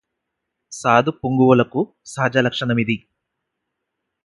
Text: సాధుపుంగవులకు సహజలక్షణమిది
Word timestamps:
సాధుపుంగవులకు 0.71 1.81
సహజలక్షణమిది 2.05 2.97